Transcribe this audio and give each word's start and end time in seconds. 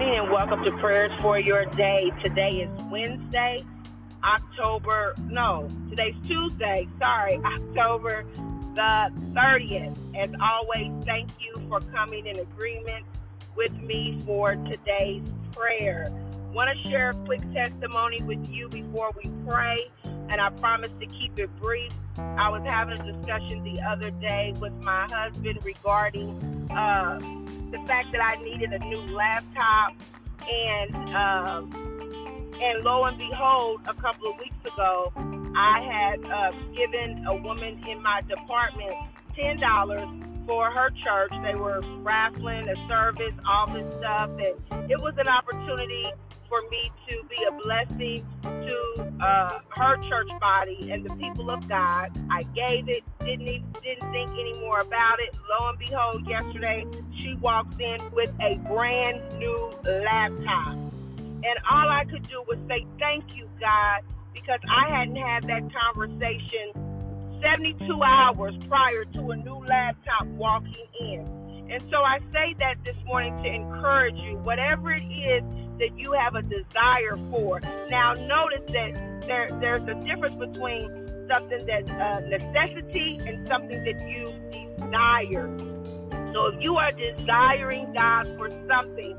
morning 0.00 0.18
and 0.18 0.30
welcome 0.30 0.64
to 0.64 0.70
Prayers 0.78 1.12
for 1.20 1.38
Your 1.38 1.66
Day. 1.66 2.10
Today 2.22 2.62
is 2.62 2.82
Wednesday, 2.90 3.62
October, 4.24 5.14
no, 5.26 5.68
today's 5.90 6.14
Tuesday, 6.26 6.88
sorry, 6.98 7.36
October 7.44 8.24
the 8.74 9.12
30th. 9.34 9.98
As 10.16 10.30
always, 10.40 10.90
thank 11.04 11.28
you 11.38 11.54
for 11.68 11.80
coming 11.92 12.26
in 12.26 12.38
agreement 12.38 13.04
with 13.54 13.72
me 13.74 14.22
for 14.24 14.56
today's 14.56 15.22
prayer. 15.52 16.10
Want 16.54 16.70
to 16.74 16.88
share 16.88 17.10
a 17.10 17.14
quick 17.26 17.42
testimony 17.52 18.22
with 18.22 18.48
you 18.48 18.70
before 18.70 19.10
we 19.22 19.30
pray, 19.46 19.90
and 20.04 20.40
I 20.40 20.48
promise 20.48 20.92
to 21.00 21.06
keep 21.06 21.38
it 21.38 21.54
brief. 21.60 21.92
I 22.16 22.48
was 22.48 22.62
having 22.64 22.98
a 22.98 23.12
discussion 23.12 23.62
the 23.64 23.82
other 23.82 24.10
day 24.12 24.54
with 24.60 24.72
my 24.82 25.06
husband 25.10 25.58
regarding 25.62 26.70
uh, 26.70 27.18
the 27.70 27.78
fact 27.86 28.12
that 28.12 28.20
I 28.20 28.42
needed 28.42 28.72
a 28.72 28.78
new 28.78 29.00
laptop, 29.14 29.94
and 30.48 30.94
um, 31.14 32.56
and 32.60 32.84
lo 32.84 33.04
and 33.04 33.16
behold, 33.18 33.80
a 33.86 33.94
couple 33.94 34.30
of 34.30 34.38
weeks 34.38 34.56
ago, 34.64 35.12
I 35.56 35.80
had 35.80 36.24
uh, 36.24 36.52
given 36.74 37.24
a 37.26 37.36
woman 37.36 37.82
in 37.88 38.02
my 38.02 38.22
department 38.22 38.94
ten 39.36 39.58
dollars 39.60 40.08
for 40.46 40.70
her 40.70 40.90
church. 41.04 41.32
They 41.44 41.54
were 41.54 41.80
raffling 42.02 42.68
a 42.68 42.76
service, 42.88 43.34
all 43.48 43.72
this 43.72 43.86
stuff, 43.98 44.30
and 44.30 44.90
it 44.90 45.00
was 45.00 45.14
an 45.18 45.28
opportunity 45.28 46.10
for 46.48 46.62
me 46.68 46.90
to 47.08 47.22
be 47.28 47.36
a 47.48 47.52
blessing 47.62 48.26
to 48.42 49.14
uh, 49.24 49.60
her 49.76 49.96
church 50.08 50.28
body 50.40 50.90
and 50.90 51.04
the 51.04 51.14
people 51.14 51.48
of 51.50 51.68
God. 51.68 52.10
I 52.28 52.42
gave 52.54 52.88
it, 52.88 53.04
didn't 53.20 53.46
even, 53.46 53.72
didn't 53.82 54.10
think 54.10 54.32
any 54.32 54.54
more 54.54 54.80
about. 54.80 55.19
Lo 55.50 55.68
and 55.68 55.78
behold, 55.80 56.28
yesterday 56.28 56.86
she 57.16 57.34
walks 57.40 57.74
in 57.80 57.98
with 58.12 58.30
a 58.40 58.54
brand 58.68 59.20
new 59.36 59.72
laptop, 59.84 60.74
and 60.74 61.58
all 61.68 61.88
I 61.88 62.04
could 62.08 62.28
do 62.28 62.44
was 62.46 62.56
say 62.68 62.86
thank 63.00 63.34
you, 63.34 63.50
God, 63.58 64.02
because 64.32 64.60
I 64.70 64.88
hadn't 64.88 65.16
had 65.16 65.42
that 65.48 65.62
conversation 65.74 66.70
72 67.42 68.00
hours 68.00 68.54
prior 68.68 69.04
to 69.06 69.30
a 69.32 69.36
new 69.38 69.56
laptop 69.66 70.26
walking 70.36 70.86
in. 71.00 71.66
And 71.68 71.82
so 71.90 71.96
I 71.96 72.20
say 72.32 72.54
that 72.60 72.84
this 72.84 72.96
morning 73.04 73.36
to 73.42 73.48
encourage 73.48 74.18
you, 74.18 74.36
whatever 74.36 74.92
it 74.92 75.02
is 75.02 75.42
that 75.80 75.98
you 75.98 76.12
have 76.12 76.34
a 76.36 76.42
desire 76.42 77.18
for. 77.30 77.60
Now, 77.90 78.14
notice 78.14 78.62
that 78.68 79.20
there, 79.26 79.48
there's 79.60 79.86
a 79.88 79.94
difference 79.94 80.38
between 80.38 81.26
something 81.28 81.66
that's 81.66 81.90
a 81.90 82.20
necessity 82.28 83.20
and 83.26 83.46
something 83.48 83.82
that 83.84 84.08
you 84.08 84.32
desire. 84.76 85.48
So 86.32 86.46
if 86.46 86.62
you 86.62 86.76
are 86.76 86.92
desiring 86.92 87.92
God 87.92 88.36
for 88.36 88.50
something, 88.68 89.16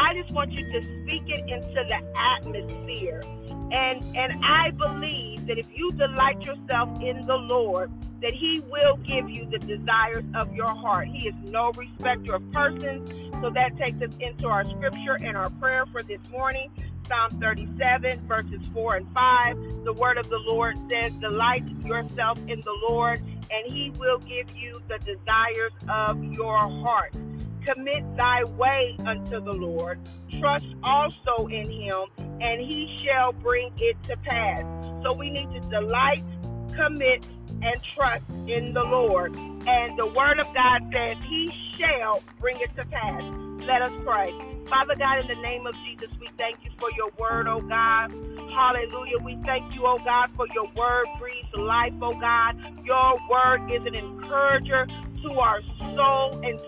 I 0.00 0.14
just 0.14 0.30
want 0.32 0.50
you 0.52 0.64
to 0.64 0.80
speak 1.02 1.24
it 1.26 1.46
into 1.46 1.84
the 1.84 2.00
atmosphere. 2.16 3.22
And 3.70 4.02
and 4.16 4.42
I 4.42 4.70
believe 4.70 5.46
that 5.46 5.58
if 5.58 5.66
you 5.74 5.92
delight 5.92 6.40
yourself 6.40 6.88
in 7.02 7.26
the 7.26 7.36
Lord, 7.36 7.92
that 8.22 8.32
he 8.32 8.60
will 8.60 8.96
give 8.96 9.28
you 9.28 9.44
the 9.44 9.58
desires 9.58 10.24
of 10.34 10.54
your 10.54 10.74
heart. 10.74 11.08
He 11.08 11.28
is 11.28 11.34
no 11.44 11.70
respecter 11.72 12.34
of 12.34 12.50
persons. 12.50 13.10
So 13.42 13.50
that 13.50 13.76
takes 13.76 14.00
us 14.00 14.10
into 14.20 14.46
our 14.46 14.64
scripture 14.64 15.18
and 15.22 15.36
our 15.36 15.50
prayer 15.50 15.84
for 15.92 16.02
this 16.02 16.20
morning. 16.30 16.70
Psalm 17.06 17.38
37, 17.38 18.26
verses 18.26 18.60
4 18.72 18.96
and 18.96 19.12
5. 19.12 19.84
The 19.84 19.92
word 19.92 20.16
of 20.16 20.30
the 20.30 20.38
Lord 20.38 20.78
says, 20.88 21.12
Delight 21.20 21.64
yourself 21.84 22.38
in 22.48 22.60
the 22.60 22.76
Lord, 22.88 23.20
and 23.20 23.66
he 23.72 23.90
will 23.98 24.18
give 24.18 24.56
you 24.56 24.80
the 24.88 24.98
desires 24.98 25.72
of 25.88 26.22
your 26.24 26.56
heart. 26.56 27.14
Commit 27.64 28.16
thy 28.16 28.44
way 28.44 28.96
unto 29.06 29.40
the 29.40 29.52
Lord. 29.52 30.00
Trust 30.40 30.66
also 30.82 31.46
in 31.46 31.70
him, 31.70 32.06
and 32.18 32.60
he 32.60 32.98
shall 33.04 33.32
bring 33.32 33.72
it 33.78 33.96
to 34.04 34.16
pass. 34.18 34.64
So 35.02 35.12
we 35.12 35.30
need 35.30 35.50
to 35.52 35.60
delight, 35.68 36.24
commit, 36.74 37.24
and 37.62 37.82
trust 37.94 38.24
in 38.46 38.72
the 38.72 38.82
Lord. 38.82 39.34
And 39.36 39.98
the 39.98 40.06
word 40.06 40.40
of 40.40 40.46
God 40.54 40.80
says, 40.92 41.16
He 41.28 41.52
shall 41.78 42.22
bring 42.40 42.56
it 42.60 42.74
to 42.76 42.84
pass. 42.86 43.22
Let 43.66 43.82
us 43.82 43.92
pray. 44.04 44.32
Father 44.68 44.94
God, 44.96 45.20
in 45.20 45.26
the 45.26 45.42
name 45.42 45.66
of 45.66 45.74
Jesus, 45.84 46.08
we 46.20 46.28
thank 46.38 46.64
you 46.64 46.70
for 46.78 46.90
your 46.96 47.10
word, 47.18 47.46
oh 47.48 47.60
God. 47.60 48.10
Hallelujah. 48.54 49.18
We 49.22 49.36
thank 49.44 49.74
you, 49.74 49.82
oh 49.84 49.98
God, 50.04 50.30
for 50.36 50.46
your 50.54 50.66
word 50.74 51.06
breathes 51.18 51.48
life, 51.54 51.92
oh 52.00 52.14
God. 52.14 52.56
Your 52.84 53.18
word 53.28 53.70
is 53.70 53.84
an 53.84 53.94
encourager 53.94 54.86
to 55.22 55.32
our 55.32 55.60
soul 55.94 56.40
and 56.42 56.58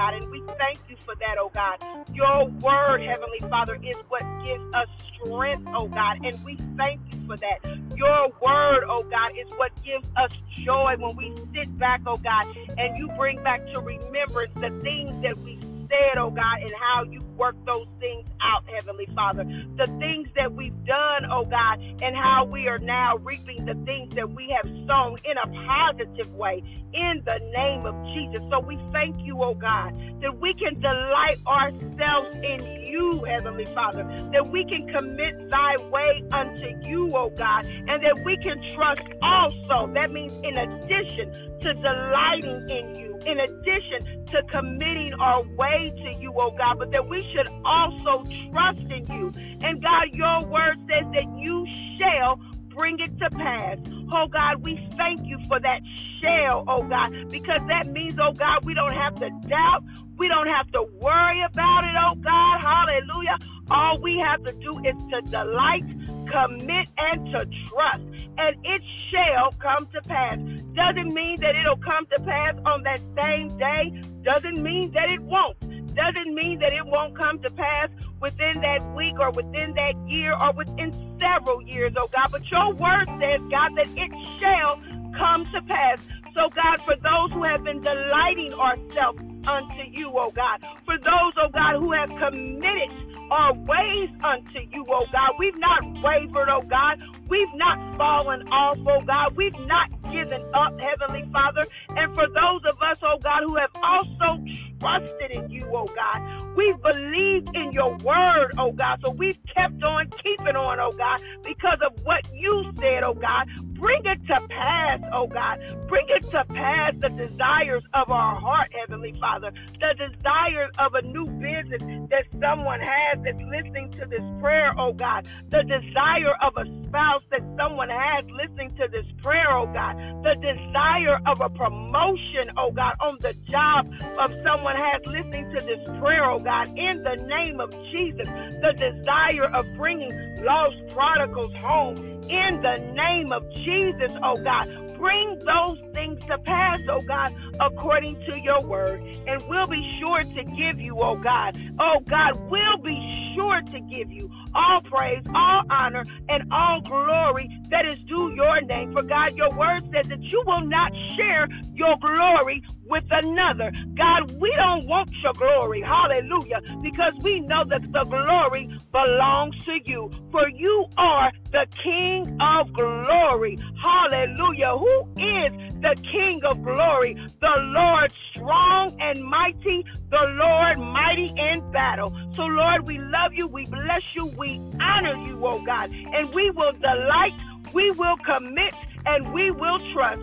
God. 0.00 0.14
And 0.14 0.30
we 0.30 0.42
thank 0.58 0.78
you 0.88 0.96
for 1.04 1.14
that, 1.16 1.36
oh 1.38 1.50
God. 1.52 1.78
Your 2.14 2.46
word, 2.46 3.02
Heavenly 3.02 3.40
Father, 3.50 3.74
is 3.74 3.96
what 4.08 4.22
gives 4.44 4.64
us 4.72 4.88
strength, 5.14 5.68
oh 5.74 5.88
God. 5.88 6.24
And 6.24 6.42
we 6.44 6.56
thank 6.76 7.00
you 7.12 7.26
for 7.26 7.36
that. 7.36 7.58
Your 7.96 8.28
word, 8.40 8.84
oh 8.88 9.04
God, 9.10 9.32
is 9.38 9.50
what 9.56 9.70
gives 9.84 10.06
us 10.16 10.30
joy 10.64 10.94
when 10.98 11.16
we 11.16 11.34
sit 11.54 11.76
back, 11.78 12.00
oh 12.06 12.16
God, 12.16 12.46
and 12.78 12.96
you 12.96 13.08
bring 13.18 13.42
back 13.42 13.66
to 13.72 13.80
remembrance 13.80 14.52
the 14.54 14.70
things 14.82 15.22
that 15.22 15.38
we 15.38 15.58
said, 15.90 16.16
oh 16.16 16.30
God, 16.30 16.62
and 16.62 16.72
how 16.80 17.02
you 17.04 17.20
work 17.40 17.56
those 17.64 17.86
things 17.98 18.26
out, 18.42 18.62
Heavenly 18.68 19.08
Father. 19.14 19.44
The 19.76 19.86
things 19.98 20.28
that 20.36 20.52
we've 20.52 20.84
done, 20.84 21.24
oh 21.32 21.46
God, 21.46 21.80
and 22.02 22.14
how 22.14 22.44
we 22.44 22.68
are 22.68 22.78
now 22.78 23.16
reaping 23.16 23.64
the 23.64 23.74
things 23.86 24.14
that 24.14 24.30
we 24.30 24.54
have 24.54 24.70
sown 24.86 25.16
in 25.24 25.38
a 25.38 25.66
positive 25.66 26.32
way 26.34 26.62
in 26.92 27.22
the 27.24 27.38
name 27.56 27.86
of 27.86 27.94
Jesus. 28.12 28.42
So 28.50 28.60
we 28.60 28.78
thank 28.92 29.16
you, 29.24 29.42
oh 29.42 29.54
God, 29.54 29.94
that 30.20 30.38
we 30.38 30.52
can 30.52 30.78
delight 30.80 31.38
ourselves 31.46 32.36
in 32.36 32.84
you, 32.84 33.24
Heavenly 33.24 33.64
Father, 33.66 34.04
that 34.32 34.50
we 34.50 34.64
can 34.66 34.86
commit 34.88 35.48
thy 35.48 35.76
way 35.88 36.22
unto 36.30 36.86
you, 36.86 37.16
oh 37.16 37.30
God, 37.30 37.64
and 37.64 38.02
that 38.02 38.20
we 38.22 38.36
can 38.36 38.60
trust 38.74 39.08
also. 39.22 39.90
That 39.94 40.12
means 40.12 40.32
in 40.44 40.58
addition 40.58 41.49
to 41.62 41.74
delighting 41.74 42.68
in 42.70 42.94
you, 42.94 43.18
in 43.26 43.38
addition 43.38 44.24
to 44.26 44.42
committing 44.44 45.12
our 45.14 45.42
way 45.42 45.92
to 45.94 46.20
you, 46.20 46.32
oh 46.36 46.50
God, 46.50 46.78
but 46.78 46.90
that 46.92 47.08
we 47.08 47.26
should 47.34 47.48
also 47.64 48.24
trust 48.52 48.80
in 48.80 49.06
you. 49.06 49.32
And 49.62 49.82
God, 49.82 50.08
your 50.12 50.44
word 50.44 50.78
says 50.88 51.04
that 51.12 51.26
you 51.38 51.66
shall 51.98 52.40
bring 52.68 52.98
it 53.00 53.18
to 53.18 53.30
pass. 53.30 53.78
Oh 54.12 54.26
God, 54.28 54.62
we 54.62 54.76
thank 54.96 55.26
you 55.26 55.38
for 55.48 55.60
that 55.60 55.80
shall, 56.20 56.64
oh 56.66 56.82
God, 56.82 57.12
because 57.30 57.60
that 57.68 57.88
means, 57.88 58.14
oh 58.20 58.32
God, 58.32 58.64
we 58.64 58.74
don't 58.74 58.94
have 58.94 59.14
to 59.16 59.30
doubt. 59.48 59.84
We 60.16 60.28
don't 60.28 60.48
have 60.48 60.70
to 60.72 60.82
worry 61.00 61.42
about 61.42 61.84
it, 61.84 61.94
oh 61.98 62.14
God. 62.16 62.60
Hallelujah. 62.60 63.38
All 63.70 63.98
we 64.00 64.18
have 64.18 64.42
to 64.44 64.52
do 64.52 64.78
is 64.84 64.96
to 65.12 65.22
delight, 65.30 65.84
commit, 66.30 66.88
and 66.98 67.26
to 67.26 67.46
trust. 67.68 68.04
And 68.38 68.56
it 68.64 68.82
shall 69.10 69.52
come 69.60 69.86
to 69.92 70.00
pass. 70.02 70.38
Doesn't 70.74 71.12
mean 71.12 71.40
that 71.40 71.56
it'll 71.56 71.76
come 71.76 72.06
to 72.06 72.20
pass 72.22 72.54
on 72.64 72.82
that 72.84 73.00
same 73.16 73.56
day. 73.58 74.02
Doesn't 74.22 74.62
mean 74.62 74.92
that 74.92 75.10
it 75.10 75.20
won't 75.20 75.56
doesn't 75.94 76.34
mean 76.34 76.60
that 76.60 76.72
it 76.72 76.86
won't 76.86 77.18
come 77.18 77.40
to 77.40 77.50
pass 77.50 77.88
within 78.20 78.60
that 78.60 78.80
week 78.94 79.18
or 79.18 79.30
within 79.32 79.74
that 79.74 79.94
year 80.08 80.34
or 80.34 80.52
within 80.52 80.92
several 81.18 81.60
years, 81.62 81.92
oh 81.96 82.08
God. 82.12 82.28
But 82.30 82.48
your 82.50 82.72
word 82.74 83.06
says, 83.20 83.40
God, 83.50 83.74
that 83.76 83.88
it 83.96 84.12
shall 84.38 84.80
come 85.18 85.44
to 85.52 85.60
pass. 85.62 85.98
So, 86.34 86.48
God, 86.48 86.80
for 86.84 86.94
those 86.96 87.32
who 87.32 87.42
have 87.42 87.64
been 87.64 87.80
delighting 87.80 88.54
ourselves 88.54 89.20
unto 89.50 89.82
you, 89.90 90.12
oh 90.14 90.30
God, 90.34 90.60
for 90.86 90.96
those, 90.98 91.34
oh 91.42 91.50
God, 91.52 91.74
who 91.80 91.92
have 91.92 92.10
committed 92.10 92.90
our 93.30 93.54
ways 93.54 94.10
unto 94.24 94.60
you, 94.70 94.86
oh 94.90 95.06
God, 95.12 95.30
we've 95.38 95.58
not 95.58 95.82
wavered, 96.02 96.48
oh 96.48 96.62
God. 96.68 96.98
We've 97.28 97.54
not 97.54 97.78
fallen 97.96 98.42
off, 98.48 98.78
oh 98.86 99.02
God. 99.06 99.36
We've 99.36 99.58
not 99.66 99.88
given 100.12 100.42
up, 100.54 100.74
Heavenly 100.80 101.24
Father. 101.32 101.64
And 101.96 102.12
for 102.14 102.26
those 102.26 102.62
of 102.68 102.76
us, 102.82 102.98
oh 103.02 103.18
God, 103.22 103.42
who 103.44 103.56
have 103.56 103.70
also 103.82 104.42
trusted 104.80 105.30
in 105.30 105.50
you, 105.50 105.64
oh 105.72 105.88
God, 105.94 106.22
we've 106.56 106.80
believed 106.82 107.48
in 107.54 107.72
your 107.72 107.96
word, 107.98 108.52
oh 108.58 108.72
God. 108.72 109.00
So 109.04 109.12
we've 109.12 109.38
kept 109.56 109.82
on 109.84 110.10
keeping 110.24 110.56
on, 110.56 110.80
oh 110.80 110.92
God, 110.92 111.20
because 111.44 111.78
of 111.86 111.92
what 112.04 112.22
you 112.32 112.64
said, 112.80 113.04
oh 113.04 113.14
God. 113.14 113.46
Bring 113.80 114.04
it 114.04 114.26
to 114.26 114.40
pass, 114.48 115.00
oh 115.14 115.26
God. 115.26 115.58
Bring 115.88 116.04
it 116.10 116.30
to 116.30 116.44
pass 116.44 116.92
the 117.00 117.08
desires 117.08 117.82
of 117.94 118.10
our 118.10 118.38
heart, 118.38 118.68
Heavenly 118.78 119.14
Father. 119.18 119.52
The 119.80 119.94
desires 119.96 120.70
of 120.78 120.94
a 120.94 121.02
new 121.02 121.24
business 121.26 121.80
that 122.10 122.26
someone 122.38 122.80
has 122.80 123.18
that's 123.24 123.40
listening 123.40 123.90
to 123.92 124.06
this 124.06 124.22
prayer, 124.40 124.74
oh 124.78 124.92
God. 124.92 125.26
The 125.48 125.62
desire 125.62 126.34
of 126.42 126.52
a 126.58 126.66
spouse 126.86 127.22
that 127.30 127.40
someone 127.56 127.88
has 127.88 128.24
listening 128.30 128.68
to 128.76 128.88
this 128.92 129.06
prayer, 129.22 129.50
oh 129.50 129.66
God. 129.72 129.96
The 130.24 130.36
desire 130.36 131.18
of 131.26 131.40
a 131.40 131.48
promotion, 131.48 132.52
oh 132.58 132.72
God, 132.72 132.94
on 133.00 133.16
the 133.22 133.32
job 133.50 133.88
of 134.20 134.30
someone 134.44 134.76
has 134.76 135.00
listening 135.06 135.50
to 135.54 135.64
this 135.64 135.80
prayer, 136.00 136.28
oh 136.30 136.38
God. 136.38 136.68
In 136.76 137.02
the 137.02 137.16
name 137.26 137.60
of 137.60 137.70
Jesus, 137.92 138.28
the 138.60 138.74
desire 138.76 139.46
of 139.46 139.64
bringing 139.78 140.12
lost 140.44 140.76
prodigals 140.88 141.54
home. 141.54 141.96
In 142.28 142.60
the 142.62 142.78
name 142.94 143.32
of 143.32 143.42
Jesus, 143.70 144.12
oh 144.22 144.42
God 144.42 144.90
bring 145.00 145.38
those 145.46 145.78
things 145.94 146.20
to 146.26 146.36
pass, 146.38 146.78
oh 146.90 147.00
God, 147.00 147.34
according 147.58 148.14
to 148.26 148.38
your 148.38 148.60
word. 148.62 149.02
And 149.26 149.42
we'll 149.48 149.66
be 149.66 149.96
sure 149.98 150.22
to 150.22 150.44
give 150.44 150.78
you, 150.78 150.94
oh 151.00 151.16
God. 151.16 151.58
Oh 151.80 152.00
God, 152.06 152.38
we'll 152.50 152.76
be 152.76 153.32
sure 153.34 153.62
to 153.62 153.80
give 153.80 154.12
you 154.12 154.30
all 154.54 154.82
praise, 154.82 155.22
all 155.34 155.62
honor, 155.70 156.04
and 156.28 156.52
all 156.52 156.82
glory 156.82 157.48
that 157.70 157.86
is 157.86 157.98
due 158.06 158.34
your 158.34 158.60
name. 158.60 158.92
For 158.92 159.02
God, 159.02 159.34
your 159.36 159.50
word 159.56 159.84
says 159.90 160.06
that 160.10 160.20
you 160.20 160.42
will 160.46 160.66
not 160.66 160.92
share 161.16 161.48
your 161.80 161.96
glory 161.98 162.62
with 162.86 163.04
another. 163.10 163.72
God, 163.96 164.32
we 164.40 164.52
don't 164.56 164.86
want 164.86 165.10
your 165.24 165.32
glory. 165.32 165.82
Hallelujah. 165.82 166.60
Because 166.82 167.14
we 167.22 167.40
know 167.40 167.64
that 167.68 167.82
the 167.90 168.04
glory 168.04 168.68
belongs 168.92 169.56
to 169.64 169.78
you. 169.84 170.10
For 170.30 170.48
you 170.50 170.86
are 170.98 171.32
the 171.52 171.66
King 171.82 172.36
of 172.40 172.72
glory. 172.74 173.58
Hallelujah. 173.82 174.76
Who 174.76 175.00
is 175.16 175.52
the 175.80 175.96
King 176.12 176.42
of 176.44 176.62
glory? 176.62 177.14
The 177.40 177.54
Lord 177.58 178.12
strong 178.32 178.94
and 179.00 179.24
mighty, 179.24 179.84
the 180.10 180.26
Lord 180.44 180.78
mighty 180.78 181.32
in 181.36 181.70
battle. 181.72 182.12
So, 182.36 182.42
Lord, 182.42 182.86
we 182.86 182.98
love 182.98 183.32
you. 183.32 183.48
We 183.48 183.64
bless 183.66 184.02
you. 184.14 184.26
We 184.36 184.60
honor 184.80 185.16
you, 185.16 185.40
oh 185.46 185.60
God. 185.64 185.90
And 186.12 186.34
we 186.34 186.50
will 186.50 186.72
delight, 186.72 187.32
we 187.72 187.90
will 187.92 188.16
commit, 188.18 188.74
and 189.06 189.32
we 189.32 189.50
will 189.50 189.78
trust. 189.94 190.22